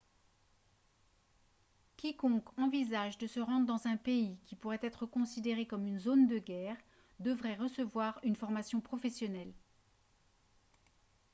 quiconque 1.95 2.57
envisage 2.57 3.19
de 3.19 3.27
se 3.27 3.39
rendre 3.39 3.67
dans 3.67 3.85
un 3.85 3.97
pays 3.97 4.39
qui 4.47 4.55
pourrait 4.55 4.79
être 4.81 5.05
considéré 5.05 5.67
comme 5.67 5.85
une 5.85 5.99
zone 5.99 6.25
de 6.25 6.39
guerre 6.39 6.77
devrait 7.19 7.53
recevoir 7.53 8.19
une 8.23 8.35
formation 8.35 8.81
professionnelle 8.81 9.53